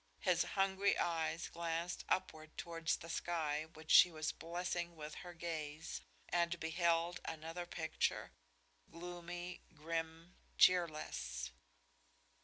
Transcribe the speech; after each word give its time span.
His 0.21 0.41
hungry 0.57 0.97
eyes 0.97 1.47
glanced 1.47 2.05
upward 2.09 2.57
towards 2.57 2.95
the 2.97 3.07
sky 3.07 3.65
which 3.75 3.91
she 3.91 4.09
was 4.09 4.31
blessing 4.31 4.95
with 4.95 5.13
her 5.21 5.35
gaze, 5.35 6.01
and 6.29 6.59
beheld 6.59 7.19
another 7.23 7.67
picture, 7.67 8.31
gloomy, 8.91 9.61
grim, 9.75 10.33
cheerless. 10.57 11.51